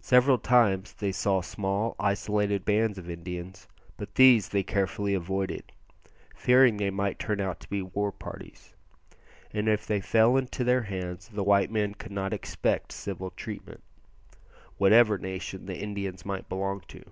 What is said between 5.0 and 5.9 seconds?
avoided,